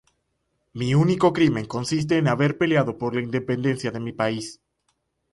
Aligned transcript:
Mi 0.73 0.95
único 0.95 1.31
crimen 1.31 1.67
consiste 1.67 2.17
en 2.17 2.27
haber 2.27 2.57
peleado 2.57 2.97
por 2.97 3.13
la 3.13 3.21
Independencia 3.21 3.91
de 3.91 3.99
mi 3.99 4.11
país. 4.11 4.59